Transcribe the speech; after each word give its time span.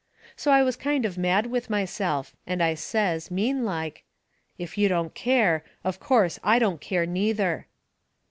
So 0.35 0.51
I 0.51 0.63
was 0.63 0.77
kind 0.77 1.05
of 1.05 1.15
mad 1.19 1.45
with 1.45 1.69
myself, 1.69 2.35
and 2.47 2.63
I 2.63 2.73
says, 2.73 3.29
mean 3.29 3.63
like: 3.65 4.03
"If 4.57 4.75
you 4.75 4.89
don't 4.89 5.13
care, 5.13 5.63
of 5.83 5.99
course, 5.99 6.39
I 6.43 6.57
don't 6.57 6.81
care, 6.81 7.05
neither." 7.05 7.67